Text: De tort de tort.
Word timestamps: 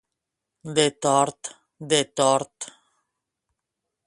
De 0.79 0.85
tort 1.07 1.41
de 1.93 2.01
tort. 2.21 2.57